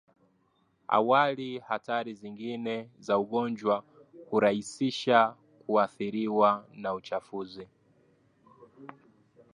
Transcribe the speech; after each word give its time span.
awali 0.97 1.57
hatari 1.59 2.13
zingine 2.13 2.89
za 2.99 3.17
ugonjwa 3.19 3.83
hurahisisha 4.29 5.35
kuathiriwa 5.65 6.67
na 6.73 6.93
uchafuzi 6.93 7.67